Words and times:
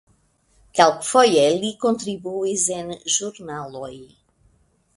Kelkfoje 0.77 1.43
li 1.65 1.69
kontribuis 1.85 2.65
en 2.79 2.91
ĵurnaloj. 3.17 3.95